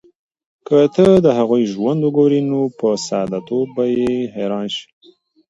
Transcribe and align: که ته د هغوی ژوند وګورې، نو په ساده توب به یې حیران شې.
که 0.67 0.77
ته 0.95 1.05
د 1.25 1.27
هغوی 1.37 1.63
ژوند 1.73 1.99
وګورې، 2.03 2.39
نو 2.51 2.61
په 2.79 2.89
ساده 3.07 3.39
توب 3.47 3.67
به 3.75 3.83
یې 3.97 4.13
حیران 4.35 4.67
شې. 4.75 4.85